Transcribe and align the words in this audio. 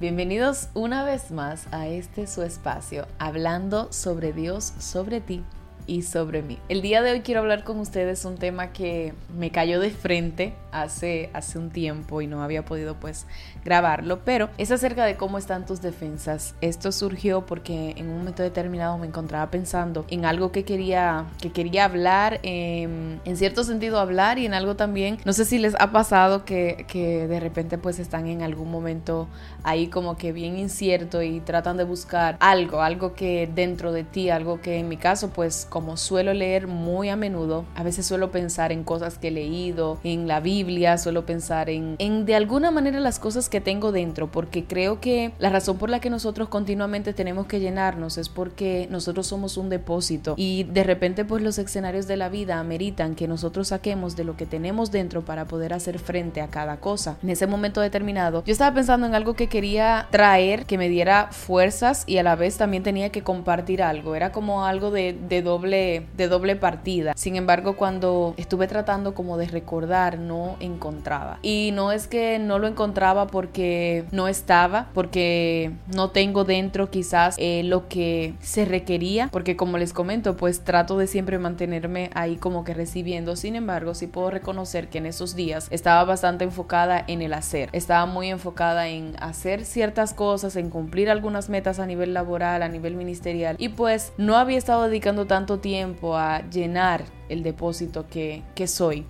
Bienvenidos 0.00 0.68
una 0.74 1.02
vez 1.02 1.32
más 1.32 1.66
a 1.72 1.88
este 1.88 2.28
su 2.28 2.42
espacio, 2.42 3.08
hablando 3.18 3.92
sobre 3.92 4.32
Dios, 4.32 4.72
sobre 4.78 5.20
ti 5.20 5.42
y 5.88 6.02
sobre 6.02 6.42
mí. 6.42 6.58
El 6.68 6.82
día 6.82 7.02
de 7.02 7.10
hoy 7.10 7.20
quiero 7.22 7.40
hablar 7.40 7.64
con 7.64 7.80
ustedes 7.80 8.24
un 8.24 8.36
tema 8.36 8.72
que 8.72 9.14
me 9.36 9.50
cayó 9.50 9.80
de 9.80 9.90
frente 9.90 10.52
hace, 10.70 11.30
hace 11.32 11.58
un 11.58 11.70
tiempo 11.70 12.20
y 12.20 12.26
no 12.26 12.42
había 12.42 12.64
podido 12.64 12.94
pues 12.94 13.26
grabarlo, 13.64 14.20
pero 14.24 14.50
es 14.58 14.70
acerca 14.70 15.04
de 15.04 15.16
cómo 15.16 15.38
están 15.38 15.66
tus 15.66 15.80
defensas. 15.80 16.54
Esto 16.60 16.92
surgió 16.92 17.46
porque 17.46 17.94
en 17.96 18.10
un 18.10 18.18
momento 18.18 18.42
determinado 18.42 18.98
me 18.98 19.06
encontraba 19.06 19.50
pensando 19.50 20.04
en 20.08 20.26
algo 20.26 20.52
que 20.52 20.64
quería, 20.64 21.24
que 21.40 21.50
quería 21.50 21.86
hablar, 21.86 22.38
en 22.42 23.36
cierto 23.36 23.64
sentido 23.64 23.98
hablar 23.98 24.38
y 24.38 24.46
en 24.46 24.52
algo 24.52 24.76
también, 24.76 25.18
no 25.24 25.32
sé 25.32 25.46
si 25.46 25.58
les 25.58 25.74
ha 25.80 25.90
pasado 25.90 26.44
que, 26.44 26.84
que 26.86 27.26
de 27.26 27.40
repente 27.40 27.78
pues 27.78 27.98
están 27.98 28.26
en 28.26 28.42
algún 28.42 28.70
momento 28.70 29.26
ahí 29.62 29.88
como 29.88 30.18
que 30.18 30.32
bien 30.32 30.58
incierto 30.58 31.22
y 31.22 31.40
tratan 31.40 31.78
de 31.78 31.84
buscar 31.84 32.36
algo, 32.40 32.82
algo 32.82 33.14
que 33.14 33.48
dentro 33.52 33.92
de 33.92 34.04
ti, 34.04 34.28
algo 34.28 34.60
que 34.60 34.78
en 34.78 34.88
mi 34.88 34.98
caso 34.98 35.30
pues 35.30 35.66
como 35.78 35.96
suelo 35.96 36.34
leer 36.34 36.66
muy 36.66 37.08
a 37.08 37.14
menudo, 37.14 37.64
a 37.76 37.84
veces 37.84 38.04
suelo 38.04 38.32
pensar 38.32 38.72
en 38.72 38.82
cosas 38.82 39.16
que 39.16 39.28
he 39.28 39.30
leído, 39.30 40.00
en 40.02 40.26
la 40.26 40.40
Biblia, 40.40 40.98
suelo 40.98 41.24
pensar 41.24 41.70
en, 41.70 41.94
en 42.00 42.26
de 42.26 42.34
alguna 42.34 42.72
manera 42.72 42.98
las 42.98 43.20
cosas 43.20 43.48
que 43.48 43.60
tengo 43.60 43.92
dentro, 43.92 44.26
porque 44.26 44.64
creo 44.64 45.00
que 45.00 45.30
la 45.38 45.50
razón 45.50 45.78
por 45.78 45.88
la 45.88 46.00
que 46.00 46.10
nosotros 46.10 46.48
continuamente 46.48 47.12
tenemos 47.12 47.46
que 47.46 47.60
llenarnos 47.60 48.18
es 48.18 48.28
porque 48.28 48.88
nosotros 48.90 49.28
somos 49.28 49.56
un 49.56 49.68
depósito 49.68 50.34
y 50.36 50.64
de 50.64 50.82
repente 50.82 51.24
pues 51.24 51.44
los 51.44 51.58
escenarios 51.58 52.08
de 52.08 52.16
la 52.16 52.28
vida 52.28 52.58
ameritan 52.58 53.14
que 53.14 53.28
nosotros 53.28 53.68
saquemos 53.68 54.16
de 54.16 54.24
lo 54.24 54.36
que 54.36 54.46
tenemos 54.46 54.90
dentro 54.90 55.24
para 55.24 55.44
poder 55.44 55.72
hacer 55.74 56.00
frente 56.00 56.40
a 56.40 56.48
cada 56.48 56.78
cosa. 56.78 57.18
En 57.22 57.30
ese 57.30 57.46
momento 57.46 57.80
determinado, 57.80 58.42
yo 58.44 58.50
estaba 58.50 58.74
pensando 58.74 59.06
en 59.06 59.14
algo 59.14 59.34
que 59.34 59.46
quería 59.46 60.08
traer, 60.10 60.66
que 60.66 60.76
me 60.76 60.88
diera 60.88 61.28
fuerzas 61.30 62.02
y 62.08 62.18
a 62.18 62.24
la 62.24 62.34
vez 62.34 62.56
también 62.56 62.82
tenía 62.82 63.10
que 63.10 63.22
compartir 63.22 63.80
algo. 63.80 64.16
Era 64.16 64.32
como 64.32 64.64
algo 64.64 64.90
de, 64.90 65.16
de 65.28 65.40
doble 65.40 65.67
de 65.76 66.28
doble 66.28 66.56
partida. 66.56 67.12
Sin 67.16 67.36
embargo, 67.36 67.76
cuando 67.76 68.34
estuve 68.36 68.66
tratando 68.66 69.14
como 69.14 69.36
de 69.36 69.46
recordar, 69.46 70.18
no 70.18 70.56
encontraba. 70.60 71.38
Y 71.42 71.70
no 71.74 71.92
es 71.92 72.08
que 72.08 72.38
no 72.38 72.58
lo 72.58 72.66
encontraba 72.66 73.26
porque 73.26 74.04
no 74.10 74.28
estaba, 74.28 74.88
porque 74.94 75.72
no 75.94 76.10
tengo 76.10 76.44
dentro 76.44 76.90
quizás 76.90 77.36
eh, 77.38 77.62
lo 77.64 77.88
que 77.88 78.34
se 78.40 78.64
requería, 78.64 79.28
porque 79.32 79.56
como 79.56 79.78
les 79.78 79.92
comento, 79.92 80.36
pues 80.36 80.64
trato 80.64 80.98
de 80.98 81.06
siempre 81.06 81.38
mantenerme 81.38 82.10
ahí 82.14 82.36
como 82.36 82.64
que 82.64 82.74
recibiendo. 82.74 83.36
Sin 83.36 83.56
embargo, 83.56 83.94
sí 83.94 84.06
puedo 84.06 84.30
reconocer 84.30 84.88
que 84.88 84.98
en 84.98 85.06
esos 85.06 85.34
días 85.34 85.68
estaba 85.70 86.04
bastante 86.04 86.44
enfocada 86.44 87.04
en 87.06 87.22
el 87.22 87.34
hacer. 87.34 87.68
Estaba 87.72 88.06
muy 88.06 88.28
enfocada 88.28 88.88
en 88.88 89.14
hacer 89.20 89.64
ciertas 89.64 90.14
cosas, 90.14 90.56
en 90.56 90.70
cumplir 90.70 91.10
algunas 91.10 91.48
metas 91.48 91.78
a 91.78 91.86
nivel 91.86 92.14
laboral, 92.14 92.62
a 92.62 92.68
nivel 92.68 92.94
ministerial. 92.94 93.56
Y 93.58 93.70
pues 93.70 94.12
no 94.16 94.36
había 94.36 94.58
estado 94.58 94.84
dedicando 94.84 95.26
tanto 95.26 95.57
tiempo 95.58 96.16
a 96.16 96.48
llenar 96.48 97.04
el 97.28 97.42
depósito 97.42 98.06
que, 98.08 98.42
soy. 98.66 99.06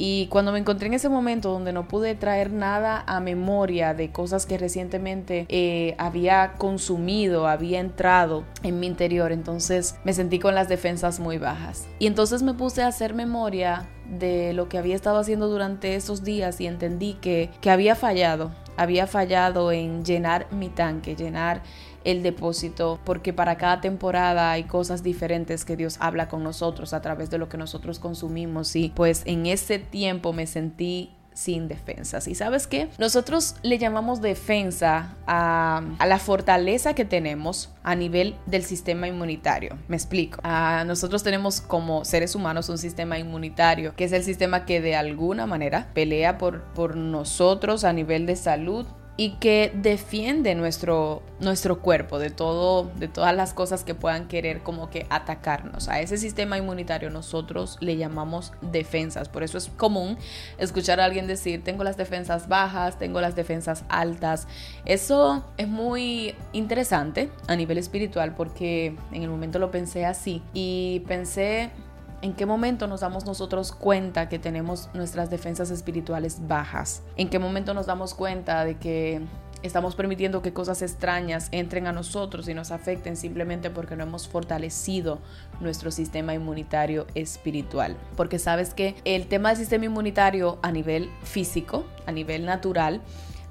Y 0.00 0.28
cuando 0.28 0.52
me 0.52 0.60
encontré 0.60 0.86
en 0.86 0.94
ese 0.94 1.08
momento 1.08 1.50
donde 1.50 1.72
no 1.72 1.88
pude 1.88 2.14
traer 2.14 2.52
nada 2.52 3.02
a 3.08 3.18
memoria 3.18 3.94
de 3.94 4.12
cosas 4.12 4.46
que 4.46 4.56
recientemente 4.56 5.44
eh, 5.48 5.96
había 5.98 6.54
consumido, 6.56 7.48
había 7.48 7.80
entrado 7.80 8.44
en 8.62 8.78
mi 8.78 8.86
interior, 8.86 9.32
entonces 9.32 9.96
me 10.04 10.12
sentí 10.12 10.38
con 10.38 10.54
las 10.54 10.68
defensas 10.68 11.18
muy 11.18 11.38
bajas. 11.38 11.88
Y 11.98 12.06
entonces 12.06 12.42
me 12.44 12.54
puse 12.54 12.82
a 12.82 12.86
hacer 12.86 13.12
memoria 13.12 13.88
de 14.08 14.52
lo 14.52 14.68
que 14.68 14.78
había 14.78 14.94
estado 14.94 15.18
haciendo 15.18 15.48
durante 15.48 15.96
esos 15.96 16.22
días 16.22 16.60
y 16.60 16.68
entendí 16.68 17.14
que, 17.14 17.50
que 17.60 17.70
había 17.70 17.96
fallado, 17.96 18.52
había 18.76 19.08
fallado 19.08 19.72
en 19.72 20.04
llenar 20.04 20.46
mi 20.52 20.68
tanque, 20.68 21.16
llenar 21.16 21.62
el 22.10 22.22
depósito, 22.22 22.98
porque 23.04 23.34
para 23.34 23.58
cada 23.58 23.82
temporada 23.82 24.50
hay 24.50 24.64
cosas 24.64 25.02
diferentes 25.02 25.66
que 25.66 25.76
Dios 25.76 25.98
habla 26.00 26.28
con 26.28 26.42
nosotros 26.42 26.94
a 26.94 27.02
través 27.02 27.28
de 27.28 27.36
lo 27.36 27.50
que 27.50 27.58
nosotros 27.58 27.98
consumimos 27.98 28.74
y 28.76 28.88
pues 28.94 29.22
en 29.26 29.44
ese 29.44 29.78
tiempo 29.78 30.32
me 30.32 30.46
sentí 30.46 31.10
sin 31.38 31.68
defensas. 31.68 32.26
¿Y 32.26 32.34
sabes 32.34 32.66
qué? 32.66 32.88
Nosotros 32.98 33.54
le 33.62 33.78
llamamos 33.78 34.20
defensa 34.20 35.14
a, 35.26 35.82
la 36.04 36.18
fortaleza 36.18 36.94
que 36.94 37.04
tenemos 37.04 37.70
a 37.84 37.94
nivel 37.94 38.34
del 38.46 38.64
sistema 38.64 39.06
inmunitario. 39.06 39.78
Me 39.86 39.94
explico. 39.94 40.40
Ah, 40.42 40.82
nosotros 40.84 41.22
tenemos 41.22 41.60
como 41.60 42.04
seres 42.04 42.34
humanos 42.34 42.68
un 42.70 42.78
sistema 42.78 43.20
inmunitario, 43.20 43.94
que 43.94 44.04
es 44.04 44.12
el 44.12 44.24
sistema 44.24 44.64
que 44.64 44.80
de 44.80 44.96
alguna 44.96 45.46
manera 45.46 45.90
pelea 45.94 46.38
por, 46.38 46.64
por 46.74 46.96
nosotros 46.96 47.84
a 47.84 47.92
nivel 47.92 48.26
de 48.26 48.34
salud, 48.34 48.84
y 49.20 49.30
que 49.30 49.72
defiende 49.74 50.54
nuestro, 50.54 51.22
nuestro 51.40 51.80
cuerpo 51.80 52.20
de 52.20 52.30
todo, 52.30 52.84
de 52.84 53.08
todas 53.08 53.34
las 53.34 53.52
cosas 53.52 53.82
que 53.82 53.96
puedan 53.96 54.28
querer 54.28 54.60
como 54.62 54.90
que 54.90 55.08
atacarnos. 55.10 55.88
A 55.88 56.00
ese 56.00 56.16
sistema 56.18 56.56
inmunitario 56.56 57.10
nosotros 57.10 57.78
le 57.80 57.96
llamamos 57.96 58.52
defensas. 58.62 59.28
Por 59.28 59.42
eso 59.42 59.58
es 59.58 59.70
común 59.76 60.16
escuchar 60.56 61.00
a 61.00 61.04
alguien 61.04 61.26
decir, 61.26 61.64
tengo 61.64 61.82
las 61.82 61.96
defensas 61.96 62.46
bajas, 62.46 62.96
tengo 62.96 63.20
las 63.20 63.34
defensas 63.34 63.84
altas. 63.88 64.46
Eso 64.84 65.44
es 65.56 65.66
muy 65.66 66.36
interesante 66.52 67.28
a 67.48 67.56
nivel 67.56 67.78
espiritual 67.78 68.36
porque 68.36 68.94
en 69.10 69.22
el 69.24 69.28
momento 69.28 69.58
lo 69.58 69.72
pensé 69.72 70.06
así 70.06 70.44
y 70.54 71.02
pensé 71.08 71.72
¿En 72.20 72.32
qué 72.32 72.46
momento 72.46 72.88
nos 72.88 73.00
damos 73.00 73.26
nosotros 73.26 73.70
cuenta 73.70 74.28
que 74.28 74.40
tenemos 74.40 74.90
nuestras 74.92 75.30
defensas 75.30 75.70
espirituales 75.70 76.48
bajas? 76.48 77.02
¿En 77.16 77.28
qué 77.28 77.38
momento 77.38 77.74
nos 77.74 77.86
damos 77.86 78.12
cuenta 78.12 78.64
de 78.64 78.76
que 78.76 79.20
estamos 79.62 79.94
permitiendo 79.94 80.42
que 80.42 80.52
cosas 80.52 80.82
extrañas 80.82 81.46
entren 81.52 81.86
a 81.86 81.92
nosotros 81.92 82.48
y 82.48 82.54
nos 82.54 82.72
afecten 82.72 83.16
simplemente 83.16 83.70
porque 83.70 83.94
no 83.94 84.02
hemos 84.02 84.26
fortalecido 84.26 85.20
nuestro 85.60 85.92
sistema 85.92 86.34
inmunitario 86.34 87.06
espiritual? 87.14 87.96
Porque 88.16 88.40
sabes 88.40 88.74
que 88.74 88.96
el 89.04 89.28
tema 89.28 89.50
del 89.50 89.58
sistema 89.58 89.84
inmunitario 89.84 90.58
a 90.62 90.72
nivel 90.72 91.10
físico, 91.22 91.84
a 92.06 92.10
nivel 92.10 92.44
natural, 92.44 93.00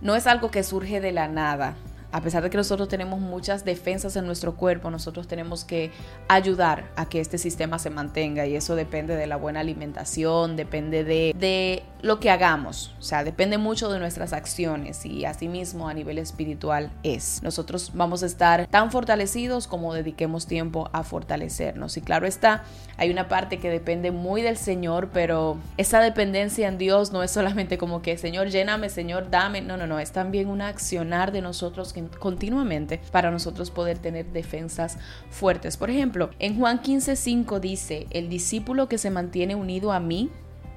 no 0.01 0.13
es 0.13 0.27
algo 0.27 0.51
que 0.51 0.63
surge 0.63 0.99
de 0.99 1.13
la 1.13 1.29
nada 1.29 1.77
a 2.11 2.21
pesar 2.21 2.43
de 2.43 2.49
que 2.49 2.57
nosotros 2.57 2.87
tenemos 2.87 3.19
muchas 3.19 3.65
defensas 3.65 4.15
en 4.15 4.25
nuestro 4.25 4.55
cuerpo, 4.55 4.89
nosotros 4.89 5.27
tenemos 5.27 5.65
que 5.65 5.91
ayudar 6.27 6.85
a 6.95 7.07
que 7.09 7.19
este 7.19 7.37
sistema 7.37 7.79
se 7.79 7.89
mantenga 7.89 8.45
y 8.45 8.55
eso 8.55 8.75
depende 8.75 9.15
de 9.15 9.27
la 9.27 9.35
buena 9.35 9.59
alimentación, 9.59 10.55
depende 10.55 11.03
de, 11.03 11.35
de 11.37 11.83
lo 12.01 12.19
que 12.19 12.29
hagamos, 12.29 12.93
o 12.99 13.01
sea, 13.01 13.23
depende 13.23 13.57
mucho 13.57 13.89
de 13.91 13.99
nuestras 13.99 14.33
acciones 14.33 15.05
y 15.05 15.25
asimismo 15.25 15.89
a 15.89 15.93
nivel 15.93 16.17
espiritual 16.17 16.91
es. 17.03 17.41
Nosotros 17.43 17.91
vamos 17.93 18.23
a 18.23 18.27
estar 18.27 18.67
tan 18.67 18.91
fortalecidos 18.91 19.67
como 19.67 19.93
dediquemos 19.93 20.47
tiempo 20.47 20.89
a 20.93 21.03
fortalecernos. 21.03 21.97
Y 21.97 22.01
claro 22.01 22.27
está, 22.27 22.63
hay 22.97 23.09
una 23.09 23.27
parte 23.27 23.59
que 23.59 23.69
depende 23.69 24.11
muy 24.11 24.41
del 24.41 24.57
Señor, 24.57 25.09
pero 25.11 25.57
esa 25.77 25.99
dependencia 25.99 26.67
en 26.67 26.77
Dios 26.77 27.11
no 27.11 27.23
es 27.23 27.31
solamente 27.31 27.77
como 27.77 28.01
que 28.01 28.17
Señor 28.17 28.49
lléname, 28.49 28.89
Señor 28.89 29.29
dame, 29.29 29.61
no, 29.61 29.77
no, 29.77 29.87
no, 29.87 29.99
es 29.99 30.11
también 30.11 30.47
un 30.47 30.61
accionar 30.61 31.31
de 31.31 31.41
nosotros 31.41 31.93
continuamente 32.19 33.01
para 33.11 33.31
nosotros 33.31 33.71
poder 33.71 33.97
tener 33.97 34.27
defensas 34.27 34.97
fuertes. 35.29 35.77
Por 35.77 35.89
ejemplo, 35.89 36.29
en 36.39 36.57
Juan 36.57 36.81
15:5 36.81 37.59
dice, 37.59 38.07
el 38.11 38.29
discípulo 38.29 38.87
que 38.87 38.97
se 38.97 39.09
mantiene 39.09 39.55
unido 39.55 39.91
a 39.91 39.99
mí 39.99 40.29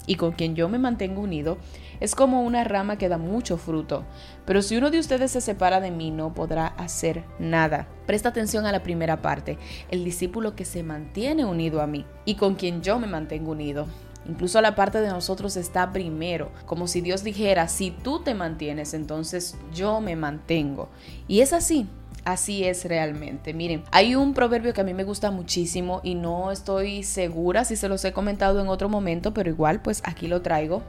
y 0.06 0.16
con 0.16 0.32
quien 0.32 0.56
yo 0.56 0.68
me 0.68 0.78
mantengo 0.78 1.20
unido, 1.20 1.58
es 2.00 2.14
como 2.14 2.42
una 2.42 2.64
rama 2.64 2.96
que 2.96 3.08
da 3.08 3.18
mucho 3.18 3.58
fruto. 3.58 4.04
Pero 4.46 4.62
si 4.62 4.76
uno 4.76 4.90
de 4.90 4.98
ustedes 4.98 5.30
se 5.30 5.40
separa 5.40 5.80
de 5.80 5.90
mí, 5.90 6.10
no 6.10 6.34
podrá 6.34 6.66
hacer 6.66 7.22
nada. 7.38 7.86
Presta 8.06 8.30
atención 8.30 8.66
a 8.66 8.72
la 8.72 8.82
primera 8.82 9.22
parte, 9.22 9.58
el 9.90 10.04
discípulo 10.04 10.56
que 10.56 10.64
se 10.64 10.82
mantiene 10.82 11.44
unido 11.44 11.80
a 11.80 11.86
mí 11.86 12.06
y 12.24 12.34
con 12.34 12.54
quien 12.54 12.82
yo 12.82 12.98
me 12.98 13.06
mantengo 13.06 13.52
unido. 13.52 13.86
Incluso 14.28 14.60
la 14.60 14.74
parte 14.74 15.00
de 15.00 15.08
nosotros 15.08 15.56
está 15.56 15.92
primero, 15.92 16.50
como 16.66 16.86
si 16.86 17.00
Dios 17.00 17.24
dijera, 17.24 17.68
si 17.68 17.90
tú 17.90 18.20
te 18.20 18.34
mantienes, 18.34 18.94
entonces 18.94 19.56
yo 19.74 20.00
me 20.00 20.14
mantengo. 20.14 20.88
Y 21.26 21.40
es 21.40 21.52
así, 21.52 21.88
Así 22.24 22.64
es 22.64 22.84
realmente. 22.84 23.54
Miren, 23.54 23.82
hay 23.92 24.14
un 24.14 24.34
proverbio 24.34 24.74
que 24.74 24.82
a 24.82 24.84
mí 24.84 24.92
me 24.92 25.04
gusta 25.04 25.30
muchísimo 25.30 26.00
y 26.02 26.14
no 26.14 26.50
estoy 26.50 27.02
segura 27.02 27.64
si 27.64 27.76
se 27.76 27.88
los 27.88 28.04
he 28.04 28.12
comentado 28.12 28.60
en 28.60 28.68
otro 28.68 28.88
momento, 28.88 29.32
pero 29.32 29.48
igual 29.48 29.80
pues 29.80 30.02
aquí 30.04 30.28
lo 30.28 30.42
traigo. 30.42 30.82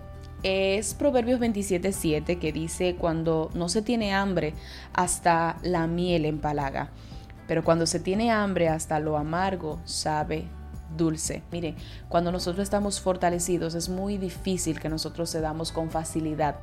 Es 0.43 0.93
Proverbios 0.93 1.39
27.7 1.39 2.39
que 2.39 2.51
dice, 2.51 2.95
cuando 2.95 3.49
no 3.53 3.69
se 3.69 3.81
tiene 3.81 4.13
hambre, 4.13 4.53
hasta 4.91 5.57
la 5.61 5.87
miel 5.87 6.25
empalaga, 6.25 6.89
pero 7.47 7.63
cuando 7.63 7.85
se 7.85 7.99
tiene 7.99 8.31
hambre, 8.31 8.67
hasta 8.67 8.99
lo 8.99 9.17
amargo 9.17 9.79
sabe 9.85 10.47
dulce. 10.97 11.43
Miren, 11.51 11.75
cuando 12.09 12.31
nosotros 12.31 12.63
estamos 12.63 12.99
fortalecidos 12.99 13.75
es 13.75 13.89
muy 13.89 14.17
difícil 14.17 14.79
que 14.79 14.89
nosotros 14.89 15.31
cedamos 15.31 15.71
con 15.71 15.89
facilidad. 15.89 16.55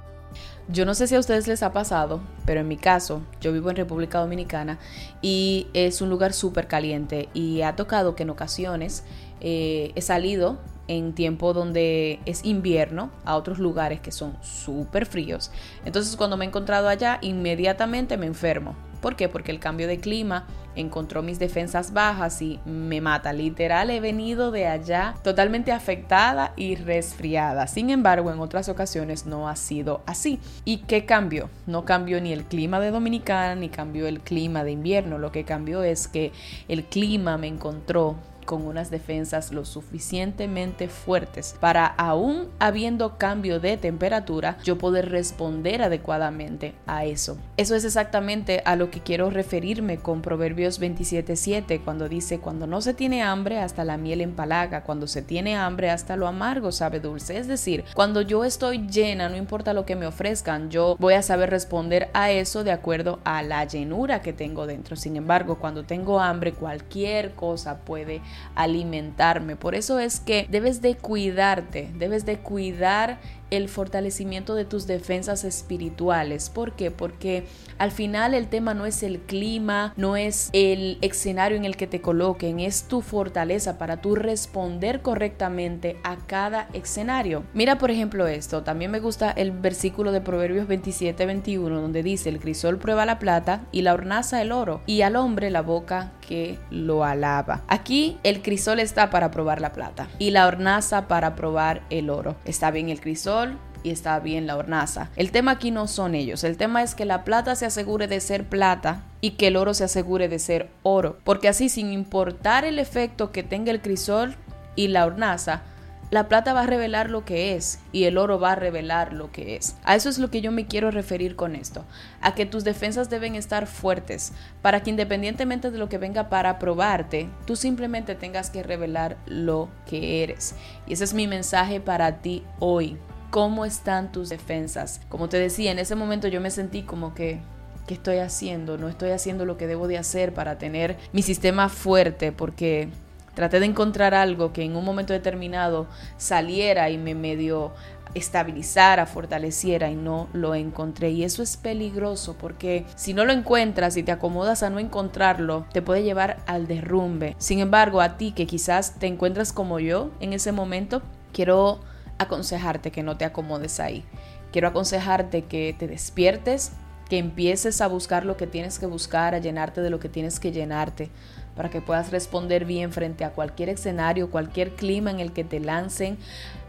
Yo 0.69 0.85
no 0.85 0.95
sé 0.95 1.07
si 1.07 1.15
a 1.15 1.21
ustedes 1.21 1.49
les 1.49 1.63
ha 1.63 1.73
pasado, 1.73 2.21
pero 2.45 2.61
en 2.61 2.69
mi 2.69 2.77
caso, 2.77 3.23
yo 3.41 3.53
vivo 3.53 3.71
en 3.71 3.77
República 3.77 4.19
Dominicana 4.19 4.79
y 5.23 5.69
es 5.73 6.03
un 6.03 6.11
lugar 6.11 6.35
súper 6.35 6.69
caliente 6.69 7.29
y 7.33 7.63
ha 7.63 7.75
tocado 7.77 8.15
que 8.15 8.25
en 8.25 8.31
ocasiones 8.31 9.05
eh, 9.41 9.93
he 9.95 10.03
salido 10.03 10.59
en 10.87 11.15
tiempo 11.15 11.53
donde 11.53 12.21
es 12.27 12.45
invierno 12.45 13.11
a 13.25 13.37
otros 13.37 13.59
lugares 13.59 14.01
que 14.01 14.13
son 14.13 14.37
súper 14.43 15.07
fríos. 15.07 15.51
Entonces 15.85 16.17
cuando 16.17 16.37
me 16.37 16.45
he 16.45 16.49
encontrado 16.49 16.89
allá, 16.89 17.19
inmediatamente 17.23 18.17
me 18.17 18.27
enfermo. 18.27 18.75
¿Por 19.01 19.17
qué? 19.17 19.29
Porque 19.29 19.53
el 19.53 19.61
cambio 19.61 19.87
de 19.87 19.99
clima 19.99 20.47
encontró 20.75 21.23
mis 21.23 21.39
defensas 21.39 21.93
bajas 21.93 22.41
y 22.43 22.61
me 22.65 23.01
mata. 23.01 23.33
Literal, 23.33 23.91
he 23.91 24.01
venido 24.01 24.51
de 24.51 24.67
allá 24.67 25.15
totalmente 25.23 25.73
afectada 25.73 26.53
y 26.57 26.77
resfriada. 26.77 27.67
Sin 27.67 27.91
embargo, 27.91 28.31
en 28.31 28.41
otras 28.41 28.69
ocasiones 28.69 29.27
no 29.27 29.49
ha 29.49 29.57
sido 29.57 30.03
así. 30.07 30.41
¿Y 30.65 30.79
qué 30.79 31.05
cambió? 31.05 31.51
No 31.67 31.85
cambió 31.85 32.21
ni 32.21 32.33
el 32.33 32.45
clima 32.45 32.81
de 32.81 32.91
Dominicana 32.91 33.55
ni 33.55 33.69
cambió 33.69 34.07
el 34.07 34.21
clima 34.21 34.65
de 34.65 34.73
invierno. 34.73 35.19
Lo 35.19 35.33
que 35.33 35.45
cambió 35.45 35.83
es 35.83 36.09
que 36.09 36.33
el 36.69 36.85
clima 36.85 37.39
me 37.39 37.49
encontró 37.49 38.17
con 38.49 38.67
unas 38.67 38.91
defensas 38.91 39.53
lo 39.53 39.67
suficientemente 39.67 40.89
fuertes 40.89 41.55
para 41.61 41.85
aún 41.85 42.49
habiendo 42.59 43.19
cambio 43.19 43.61
de 43.61 43.77
temperatura 43.77 44.57
yo 44.65 44.79
poder 44.79 45.11
responder 45.11 45.83
adecuadamente 45.83 46.73
a 46.87 47.05
eso. 47.05 47.37
Eso 47.59 47.75
es 47.75 47.85
exactamente 47.85 48.63
a 48.65 48.75
lo 48.75 48.91
que 48.91 49.01
quiero 49.01 49.29
referirme 49.29 49.99
con 49.99 50.23
Proverbios 50.23 50.81
27:7 50.81 51.83
cuando 51.85 52.09
dice 52.09 52.39
cuando 52.39 52.67
no 52.67 52.81
se 52.81 52.95
tiene 52.95 53.23
hambre 53.23 53.59
hasta 53.59 53.85
la 53.85 53.99
miel 53.99 54.23
empalaga, 54.23 54.83
cuando 54.83 55.07
se 55.09 55.21
tiene 55.21 55.55
hambre 55.55 55.91
hasta 55.91 56.17
lo 56.17 56.27
amargo 56.27 56.73
sabe 56.73 57.01
dulce, 57.01 57.37
es 57.37 57.49
decir, 57.49 57.85
cuando 57.95 58.23
yo 58.23 58.47
estoy 58.47 58.87
llena, 58.87 59.29
no 59.29 59.37
importa 59.37 59.75
lo 59.75 59.85
que 59.85 59.95
me 59.95 60.07
ofrezcan, 60.07 60.71
yo 60.71 60.97
voy 60.99 61.13
a 61.13 61.23
saber 61.23 61.51
responder 61.51 62.09
a 62.15 62.31
eso 62.31 62.65
de 62.65 62.73
acuerdo 62.73 63.21
a 63.25 63.43
la 63.43 63.67
llenura 63.67 64.23
que 64.23 64.33
tengo 64.33 64.67
dentro. 64.67 64.97
Sin 64.97 65.17
embargo, 65.17 65.59
cuando 65.59 65.85
tengo 65.85 66.19
hambre, 66.19 66.55
cualquier 66.55 67.33
cosa 67.33 67.81
puede 67.81 68.23
alimentarme. 68.55 69.57
Por 69.57 69.75
eso 69.75 69.99
es 69.99 70.21
que 70.21 70.47
debes 70.51 70.83
de 70.83 70.97
cuidarte, 70.97 71.91
debes 71.95 72.27
de 72.27 72.39
cuidar 72.39 73.19
el 73.51 73.69
fortalecimiento 73.69 74.55
de 74.55 74.65
tus 74.65 74.87
defensas 74.87 75.45
espirituales. 75.45 76.51
¿Por 76.51 76.73
qué? 76.73 76.91
Porque 76.91 77.47
al 77.79 77.91
final 77.91 78.35
el 78.35 78.49
tema 78.49 78.75
no 78.75 78.87
es 78.87 79.03
el 79.03 79.21
clima, 79.21 79.93
no 79.97 80.17
es 80.17 80.51
el 80.53 80.99
escenario 81.01 81.57
en 81.57 81.65
el 81.65 81.77
que 81.77 81.87
te 81.87 82.01
coloquen, 82.01 82.61
es 82.61 82.85
tu 82.85 83.01
fortaleza 83.01 83.79
para 83.79 84.01
tú 84.01 84.15
responder 84.15 85.03
correctamente 85.03 85.99
a 86.03 86.17
cada 86.17 86.69
escenario. 86.73 87.45
Mira 87.55 87.79
por 87.79 87.91
ejemplo 87.91 88.27
esto, 88.27 88.63
también 88.63 88.91
me 88.91 89.01
gusta 89.01 89.31
el 89.31 89.53
versículo 89.53 90.13
de 90.13 90.21
Proverbios 90.21 90.69
27-21 90.69 91.69
donde 91.81 92.03
dice, 92.03 92.29
el 92.29 92.41
crisol 92.41 92.79
prueba 92.79 93.07
la 93.07 93.19
plata 93.19 93.63
y 93.73 93.83
la 93.83 93.95
hornaza 93.95 94.43
el 94.43 94.53
oro 94.53 94.81
y 94.87 95.03
al 95.03 95.17
hombre 95.17 95.51
la 95.51 95.63
boca 95.63 96.13
que 96.21 96.59
lo 96.71 97.05
alaba. 97.05 97.63
Aquí 97.69 98.19
el 98.23 98.43
crisol 98.43 98.81
está 98.81 99.11
para 99.11 99.31
probar 99.31 99.61
la 99.61 99.73
plata 99.73 100.09
y 100.19 100.31
la 100.31 100.47
hornaza 100.47 101.09
para 101.09 101.35
probar 101.35 101.83
el 101.91 102.11
oro. 102.11 102.37
Está 102.45 102.71
bien 102.71 102.89
el 102.89 103.01
crisol, 103.01 103.38
y 103.83 103.91
está 103.91 104.19
bien 104.21 104.47
la 104.47 104.57
hornaza. 104.57 105.11
El 105.17 105.31
tema 105.31 105.53
aquí 105.53 105.71
no 105.71 105.87
son 105.87 106.15
ellos, 106.15 106.45
el 106.45 106.57
tema 106.57 106.83
es 106.83 106.95
que 106.95 107.05
la 107.05 107.25
plata 107.25 107.55
se 107.55 107.67
asegure 107.67 108.09
de 108.09 108.21
ser 108.21 108.49
plata 108.49 109.03
y 109.21 109.33
que 109.33 109.49
el 109.49 109.57
oro 109.57 109.75
se 109.75 109.85
asegure 109.85 110.29
de 110.29 110.39
ser 110.39 110.69
oro, 110.83 111.19
porque 111.25 111.49
así 111.49 111.69
sin 111.69 111.93
importar 111.93 112.65
el 112.65 112.79
efecto 112.79 113.33
que 113.33 113.43
tenga 113.43 113.71
el 113.71 113.81
crisol 113.81 114.37
y 114.77 114.89
la 114.89 115.07
hornaza, 115.07 115.63
la 116.11 116.27
plata 116.27 116.55
va 116.55 116.63
a 116.63 116.67
revelar 116.67 117.11
lo 117.11 117.27
que 117.27 117.55
es 117.55 117.81
y 117.93 118.05
el 118.05 118.17
oro 118.17 118.41
va 118.41 118.53
a 118.53 118.55
revelar 118.55 119.13
lo 119.13 119.31
que 119.31 119.57
es. 119.57 119.77
A 119.85 119.95
eso 119.95 120.09
es 120.09 120.19
lo 120.19 120.31
que 120.31 120.41
yo 120.41 120.51
me 120.51 120.67
quiero 120.67 120.91
referir 120.91 121.37
con 121.37 121.55
esto, 121.55 121.85
a 122.23 122.35
que 122.35 122.47
tus 122.47 122.65
defensas 122.65 123.11
deben 123.11 123.35
estar 123.35 123.67
fuertes 123.67 124.33
para 124.63 124.83
que 124.83 124.89
independientemente 124.89 125.71
de 125.71 125.77
lo 125.77 125.91
que 125.91 125.99
venga 125.99 126.31
para 126.31 126.59
probarte, 126.59 127.29
tú 127.47 127.57
simplemente 127.57 128.15
tengas 128.15 128.49
que 128.49 128.63
revelar 128.63 129.19
lo 129.27 129.69
que 129.85 130.23
eres. 130.23 130.55
Y 130.87 130.95
ese 130.95 131.05
es 131.05 131.13
mi 131.13 131.27
mensaje 131.27 131.79
para 131.79 132.23
ti 132.23 132.43
hoy. 132.59 132.97
¿Cómo 133.31 133.65
están 133.65 134.13
tus 134.13 134.29
defensas? 134.29 135.01
Como 135.09 135.29
te 135.29 135.39
decía, 135.39 135.71
en 135.71 135.79
ese 135.79 135.95
momento 135.95 136.29
yo 136.29 136.41
me 136.41 136.51
sentí 136.51 136.83
como 136.83 137.15
que 137.15 137.41
¿qué 137.87 137.95
estoy 137.95 138.19
haciendo? 138.19 138.79
No 138.79 138.89
estoy 138.89 139.11
haciendo 139.11 139.45
lo 139.45 139.57
que 139.57 139.67
debo 139.67 139.89
de 139.89 139.99
hacer 139.99 140.35
para 140.35 140.59
tener 140.59 140.97
mi 141.13 141.23
sistema 141.23 141.69
fuerte 141.69 142.33
porque 142.33 142.91
Traté 143.39 143.61
de 143.61 143.67
encontrar 143.67 144.15
algo 144.15 144.53
que 144.53 144.65
en 144.65 144.75
un 144.75 144.85
momento 144.85 145.13
determinado 145.13 145.87
saliera 146.17 146.91
y 146.91 146.99
me 146.99 147.15
medio 147.15 147.71
estabilizara, 148.15 149.07
fortaleciera 149.07 149.93
y 149.93 149.95
no 149.95 150.27
lo 150.33 150.57
encontré. 150.57 151.11
Y 151.11 151.23
eso 151.23 151.45
es 151.45 151.57
peligroso 151.57 152.35
porque 152.37 152.85
si 152.97 153.15
no 153.15 153.25
lo 153.25 153.33
encuentras 153.33 153.97
y 153.97 154.03
te 154.03 154.11
acomodas 154.11 154.65
a 154.65 154.71
no 154.71 154.81
encontrarlo, 154.81 155.67
te 155.73 155.83
puede 155.83 156.03
llevar 156.03 156.39
al 156.49 156.67
derrumbe. 156.67 157.37
Sin 157.39 157.61
embargo, 157.61 158.01
a 158.01 158.17
ti 158.17 158.33
que 158.33 158.49
quizás 158.49 158.99
te 158.99 159.07
encuentras 159.07 159.53
como 159.53 159.79
yo 159.79 160.11
en 160.19 160.33
ese 160.33 160.51
momento, 160.51 161.01
quiero 161.33 161.79
aconsejarte 162.19 162.91
que 162.91 163.03
no 163.03 163.17
te 163.17 163.25
acomodes 163.25 163.81
ahí. 163.81 164.05
Quiero 164.53 164.69
aconsejarte 164.69 165.45
que 165.45 165.75
te 165.79 165.87
despiertes, 165.87 166.73
que 167.09 167.19
empieces 167.19 167.81
a 167.81 167.89
buscar 167.89 168.25
lo 168.27 168.37
que 168.37 168.47
tienes 168.47 168.79
que 168.79 168.87
buscar, 168.87 169.35
a 169.35 169.39
llenarte 169.39 169.81
de 169.81 169.91
lo 169.91 169.99
que 169.99 170.09
tienes 170.09 170.41
que 170.41 170.53
llenarte 170.53 171.11
para 171.57 171.71
que 171.71 171.81
puedas 171.81 172.13
responder 172.13 172.65
bien 172.65 172.93
frente 172.93 173.25
a 173.25 173.33
cualquier 173.33 173.71
escenario, 173.71 174.31
cualquier 174.31 174.77
clima 174.77 175.11
en 175.11 175.19
el 175.19 175.33
que 175.33 175.43
te 175.43 175.59
lancen, 175.59 176.17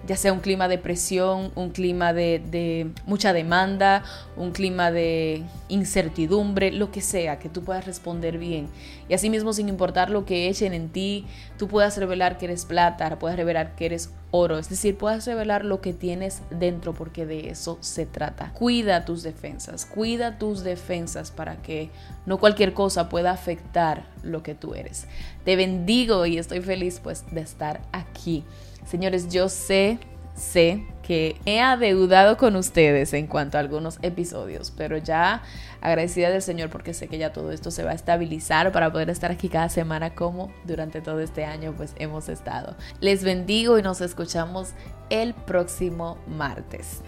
ya 0.08 0.16
sea 0.16 0.34
un 0.34 0.40
clima 0.40 0.68
de 0.68 0.78
presión, 0.78 1.52
un 1.56 1.70
clima 1.70 2.14
de, 2.14 2.92
mucha 3.06 3.34
demanda, 3.34 4.04
un 4.36 4.52
clima 4.52 4.92
de 4.92 5.44
incertidumbre, 5.68 6.72
lo 6.72 6.92
que 6.92 7.02
sea, 7.02 7.40
que 7.40 7.50
tú 7.50 7.64
puedas 7.64 7.86
responder 7.86 8.38
bien. 8.38 8.68
Y 9.08 9.14
asimismo, 9.14 9.54
sin 9.54 9.70
importar 9.70 10.10
lo 10.10 10.26
que 10.26 10.50
echen 10.50 10.74
en 10.74 10.90
ti, 10.90 11.26
tú 11.58 11.68
puedas 11.68 11.98
revelar 11.98 12.38
que 12.38 12.46
eres 12.46 12.66
plata, 12.66 13.20
puedas 13.20 13.38
revelar 13.38 13.76
que 13.76 13.86
eres 13.88 14.12
oro, 14.32 14.60
es 14.60 14.70
decir, 14.70 14.96
puedas 14.96 15.26
revelar 15.26 15.66
lo 15.66 15.82
que 15.82 15.92
tienes 15.92 16.44
dentro 16.52 16.94
porque 16.94 17.26
de 17.26 17.50
eso 17.50 17.78
se 17.82 18.06
trata. 18.06 18.52
Cuida 18.54 19.06
tus 19.06 19.24
defensas, 19.24 19.86
cuida 19.86 20.38
tus 20.38 20.64
defensas 20.64 21.32
para 21.32 21.62
que 21.62 21.90
no 22.26 22.38
cualquier 22.40 22.74
cosa 22.74 23.10
pueda 23.10 23.32
afectar 23.32 24.06
lo 24.24 24.44
que 24.44 24.56
tú 24.56 24.76
eres. 24.76 25.08
Te 25.46 25.56
bendigo 25.56 26.26
y 26.26 26.38
estoy 26.38 26.62
feliz 26.62 27.00
pues 27.04 27.26
de 27.32 27.42
estar 27.42 27.82
aquí. 27.92 28.44
Señores, 28.86 29.30
yo 29.30 29.50
sé, 29.50 30.00
sé 30.36 30.86
que 31.10 31.42
he 31.46 31.60
adeudado 31.60 32.38
con 32.38 32.56
ustedes 32.56 33.14
en 33.14 33.26
cuanto 33.26 33.58
a 33.58 33.62
algunos 33.62 33.98
episodios, 34.04 34.72
pero 34.78 34.98
ya 34.98 35.42
agradecida 35.82 36.30
del 36.30 36.44
Señor 36.44 36.70
porque 36.70 36.94
sé 36.94 37.08
que 37.08 37.18
ya 37.18 37.34
todo 37.34 37.52
esto 37.52 37.72
se 37.72 37.84
va 37.84 37.92
a 37.92 37.96
estabilizar 37.96 38.72
para 38.72 38.92
poder 38.92 39.10
estar 39.10 39.32
aquí 39.32 39.50
cada 39.50 39.70
semana 39.70 40.14
como 40.14 40.52
durante 40.66 41.02
todo 41.02 41.20
este 41.20 41.46
año 41.46 41.74
pues 41.76 41.96
hemos 41.98 42.30
estado. 42.30 42.76
Les 43.00 43.24
bendigo 43.24 43.80
y 43.80 43.82
nos 43.82 44.02
escuchamos 44.02 44.74
el 45.10 45.34
próximo 45.34 46.20
martes. 46.28 47.02